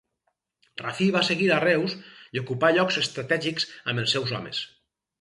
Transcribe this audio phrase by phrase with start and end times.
[0.81, 1.95] Rafí va seguir a Reus
[2.39, 4.69] i ocupà llocs estratègics amb els seus homes.